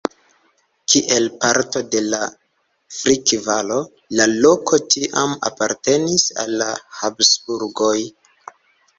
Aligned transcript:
Kiel 0.91 1.25
parto 1.41 1.81
de 1.95 1.99
la 2.13 2.19
Frick-Valo, 2.99 3.77
la 4.19 4.25
loko 4.45 4.79
tiam 4.95 5.35
apartenis 5.51 6.25
al 6.45 6.57
la 6.63 6.71
Habsburgoj. 7.01 7.95